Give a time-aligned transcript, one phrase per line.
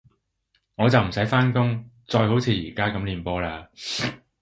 [0.77, 3.67] 我就唔使返工，再好似而家噉練波喇